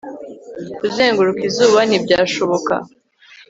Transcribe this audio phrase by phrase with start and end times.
[0.77, 2.73] kuzenguruka izuba ntibyashoboka